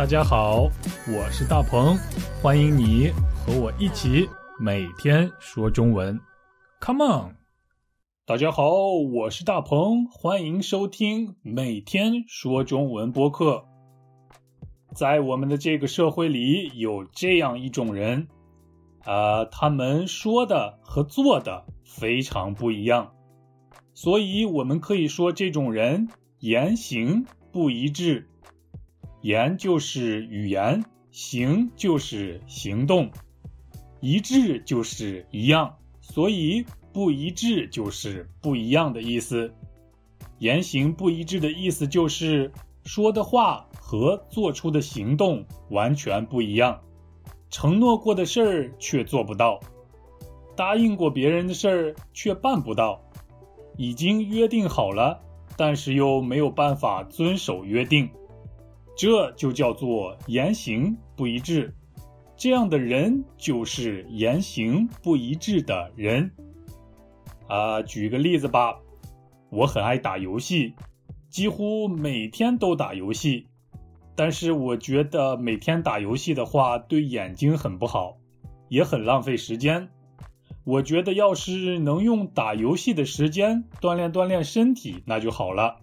[0.00, 0.62] 大家好，
[1.14, 1.94] 我是大鹏，
[2.40, 4.26] 欢迎你和我一起
[4.58, 6.18] 每天说中文。
[6.80, 7.36] Come on！
[8.24, 8.70] 大家好，
[9.12, 13.66] 我是大鹏，欢迎收听每天说中文播客。
[14.94, 18.26] 在我们的这个社会里，有这样一种人，
[19.04, 23.12] 啊，他们说的和做的非常不一样，
[23.92, 26.08] 所以我们可以说这种人
[26.38, 28.29] 言行不一致。
[29.22, 33.10] 言就是语言，行就是行动，
[34.00, 39.52] 一致就是一样，所以不一致就是不一样的意思。
[40.38, 42.50] 言行不一致的意思就是
[42.84, 46.80] 说的话和做出的行动完全不一样，
[47.50, 49.60] 承诺过的事儿却做不到，
[50.56, 53.02] 答应过别人的事儿却办不到，
[53.76, 55.20] 已经约定好了，
[55.58, 58.08] 但是又没有办法遵守约定。
[59.00, 61.74] 这就叫做言行不一致，
[62.36, 66.30] 这样的人就是言行不一致的人。
[67.48, 68.78] 啊，举个例子吧，
[69.48, 70.74] 我很爱打游戏，
[71.30, 73.46] 几乎每天都打游戏，
[74.14, 78.18] 但是我觉得每天打游戏的话对眼睛很不好，
[78.68, 79.88] 也很浪费时间。
[80.64, 85.78] 我觉得要是能用打游戏的时间锻炼锻炼身体，那就好了。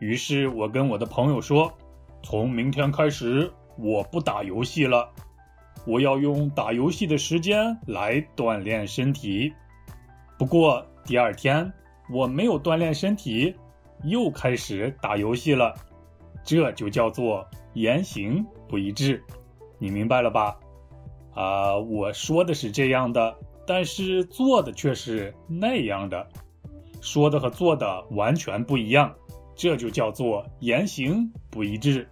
[0.00, 1.72] 于是我跟我的朋友说。
[2.22, 5.08] 从明天开始，我不打游戏了。
[5.86, 9.52] 我要用打游戏的时间来锻炼身体。
[10.38, 11.72] 不过第二天
[12.12, 13.54] 我没有锻炼身体，
[14.04, 15.74] 又开始打游戏了。
[16.44, 19.22] 这就叫做言行不一致，
[19.78, 20.58] 你明白了吧？
[21.34, 23.34] 啊，我说的是这样的，
[23.66, 26.28] 但是做的却是那样的，
[27.00, 29.14] 说的和做的完全不一样。
[29.60, 32.08] 这就叫做言行不一致。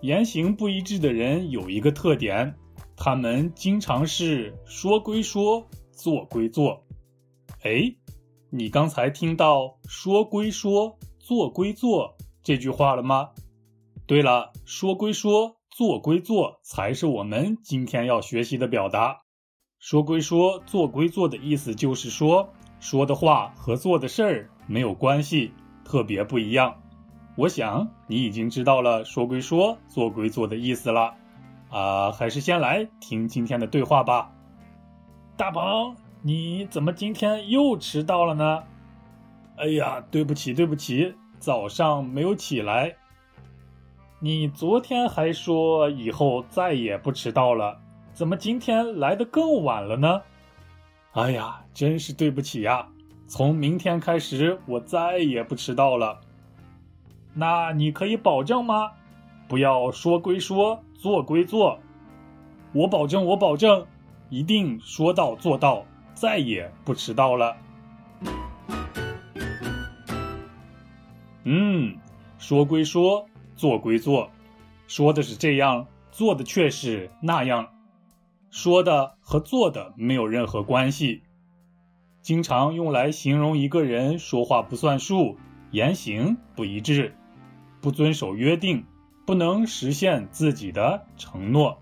[0.00, 2.54] 言行不一致的人有一个特点，
[2.96, 6.80] 他们经常是说归说，做归做。
[7.64, 7.92] 哎，
[8.48, 13.30] 你刚才听到“说归说，做归做”这句话了吗？
[14.06, 19.18] 对了，说归说，做归做才是我们今天要学习的表达。
[19.80, 25.50] 说归说，做归做的意思就是说，说的话和做的事儿没有关系。
[25.84, 26.74] 特别不一样，
[27.36, 31.14] 我想你已经知道了“说归说，做归做”的意思了，
[31.70, 34.30] 啊，还是先来听今天的对话吧。
[35.36, 38.62] 大鹏，你怎么今天又迟到了呢？
[39.56, 42.96] 哎呀，对不起，对不起，早上没有起来。
[44.20, 47.80] 你昨天还说以后再也不迟到了，
[48.12, 50.22] 怎么今天来的更晚了呢？
[51.12, 52.88] 哎呀，真是对不起呀。
[53.32, 56.20] 从明天开始，我再也不迟到了。
[57.32, 58.92] 那你可以保证吗？
[59.48, 61.78] 不要说归说，做归做。
[62.74, 63.86] 我保证，我保证，
[64.28, 67.56] 一定说到做到，再也不迟到了。
[71.44, 71.96] 嗯，
[72.36, 73.26] 说归说，
[73.56, 74.30] 做归做，
[74.86, 77.66] 说的是这样，做的却是那样，
[78.50, 81.22] 说的和做的没有任何关系。
[82.22, 85.36] 经常用来形容一个人说话不算数，
[85.72, 87.12] 言行不一致，
[87.80, 88.84] 不遵守约定，
[89.26, 91.76] 不能实现自己的承诺。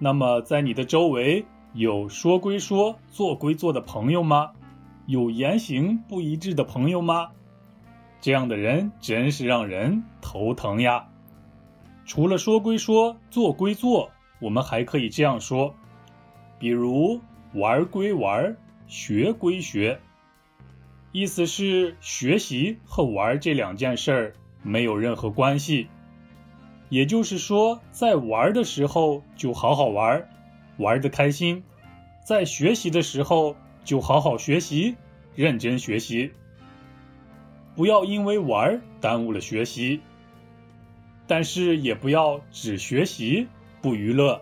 [0.00, 4.50] 那么，在你的周围有说归说、做归做的朋友吗？
[5.06, 7.28] 有言行不一致的朋友吗？
[8.20, 11.06] 这样的人真是让人头疼呀！
[12.04, 15.72] 除了说归说、做归做，我们还可以这样说，
[16.58, 17.20] 比如
[17.54, 18.56] 玩归玩。
[18.86, 20.00] 学归学，
[21.12, 24.32] 意思是学习和玩这两件事儿
[24.62, 25.88] 没有任何关系。
[26.88, 30.28] 也就是说，在玩的时候就好好玩，
[30.76, 31.62] 玩的开心；
[32.24, 34.94] 在学习的时候就好好学习，
[35.34, 36.30] 认真学习。
[37.74, 40.00] 不要因为玩耽误了学习，
[41.26, 43.48] 但是也不要只学习
[43.82, 44.40] 不娱乐。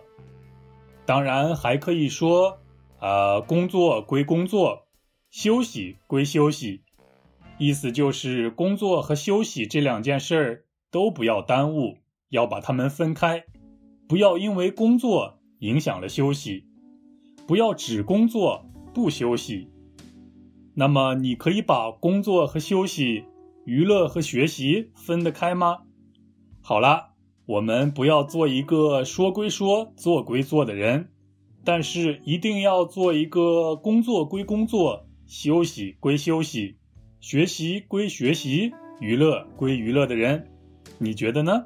[1.05, 2.59] 当然，还可以说。
[3.05, 4.87] 呃，工作归工作，
[5.29, 6.81] 休息归休息，
[7.59, 11.99] 意思就是工作和休息这两件事儿都不要耽误，
[12.29, 13.43] 要把它们分开，
[14.09, 16.65] 不要因为工作影响了休息，
[17.45, 19.69] 不要只工作不休息。
[20.73, 23.25] 那么，你可以把工作和休息、
[23.65, 25.83] 娱乐和学习分得开吗？
[26.59, 27.09] 好了，
[27.45, 31.11] 我们不要做一个说归说、做归做的人。
[31.65, 36.77] 但是一定要做一个工作归工作、休息归休息、
[37.19, 40.47] 学习归学习、娱乐归娱乐的人，
[40.99, 41.65] 你觉得呢？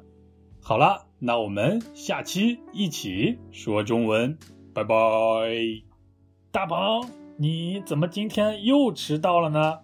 [0.62, 4.38] 好了，那我们下期一起说中文，
[4.74, 4.96] 拜拜。
[6.52, 7.08] 大鹏，
[7.38, 9.80] 你怎么今天又迟到了呢？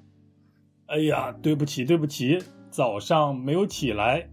[0.87, 2.39] 哎呀，对不起，对不起，
[2.69, 4.29] 早上没有起来。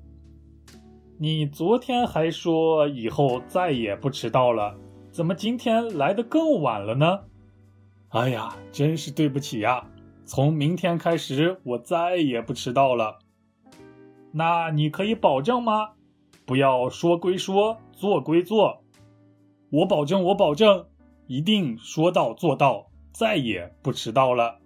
[1.18, 4.78] 你昨天还说以后再也不迟到了，
[5.12, 7.20] 怎么今天来的更晚了呢？
[8.08, 9.86] 哎呀，真是对不起呀！
[10.24, 13.18] 从明天开始，我再也不迟到了。
[14.32, 15.90] 那你可以保证吗？
[16.46, 18.82] 不要说归说，做归做。
[19.68, 20.86] 我保证，我保证，
[21.26, 24.61] 一定说到做到，再也不迟到了。